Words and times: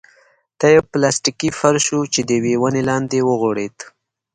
دا 0.59 0.67
يو 0.75 0.83
پلاستيکي 0.91 1.49
فرش 1.59 1.85
و 1.93 1.99
چې 2.13 2.21
د 2.27 2.29
يوې 2.37 2.55
ونې 2.61 2.83
لاندې 2.89 3.19
وغوړېد. 3.27 3.77